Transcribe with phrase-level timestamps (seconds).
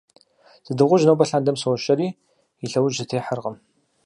[0.65, 2.07] Зы дыгъужь нобэ лъандэм сощэри,
[2.63, 3.55] и лъэужь сытехьэркъым.